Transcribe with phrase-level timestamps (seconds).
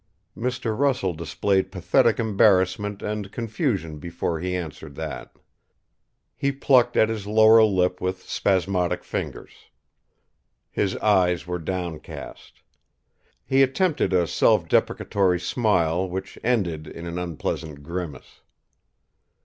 [0.35, 0.75] Mr.
[0.75, 5.37] Russell displayed pathetic embarrassment and confusion before he answered that.
[6.35, 9.51] He plucked at his lower lip with spasmodic fingers.
[10.71, 12.63] His eyes were downcast.
[13.45, 18.41] He attempted a self deprecatory smile which ended in an unpleasant grimace.